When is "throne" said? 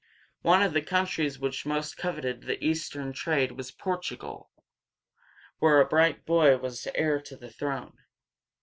7.51-7.95